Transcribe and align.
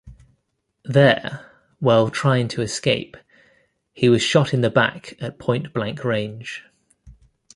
There, 0.83 1.45
while 1.77 2.09
trying 2.09 2.47
to 2.47 2.63
escape, 2.63 3.17
he 3.93 4.09
was 4.09 4.23
shot 4.23 4.51
in 4.51 4.61
the 4.61 4.71
back 4.71 5.15
at 5.21 5.37
point-blank 5.37 6.03
range. 6.03 6.65